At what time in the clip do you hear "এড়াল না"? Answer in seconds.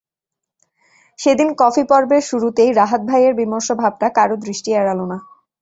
4.73-5.17